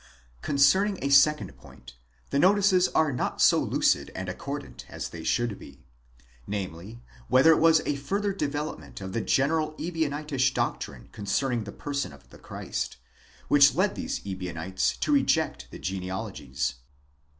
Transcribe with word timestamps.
Concerning 0.41 0.97
a 1.03 1.09
second 1.11 1.55
point 1.57 1.93
the 2.31 2.39
notices 2.39 2.87
are 2.87 3.13
not 3.13 3.39
so 3.39 3.59
lucid 3.59 4.09
and 4.15 4.27
accordant 4.29 4.83
as 4.89 5.09
they 5.09 5.23
should 5.23 5.59
be; 5.59 5.85
namely, 6.47 7.03
whether 7.27 7.51
it 7.51 7.59
was 7.59 7.81
a 7.85 7.95
further 7.95 8.33
development 8.33 8.99
of 8.99 9.13
the 9.13 9.21
general 9.21 9.73
"Ὁ 9.73 9.91
Ebionitish 9.91 10.55
doctrine 10.55 11.07
concerning 11.11 11.65
the 11.65 11.71
person 11.71 12.11
of 12.13 12.27
the 12.31 12.39
Christ, 12.39 12.97
which 13.47 13.75
led 13.75 13.93
these 13.93 14.25
Ebionites 14.25 14.97
to 14.97 15.11
reject 15.11 15.69
the 15.69 15.77
genealogies. 15.77 16.73